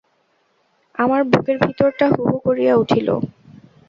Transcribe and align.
আমার 0.99 1.21
বুকের 1.23 1.57
ভিতরটা 1.57 2.05
হুহু 2.15 2.35
করিয়া 2.39 2.73
উঠিল। 2.75 3.07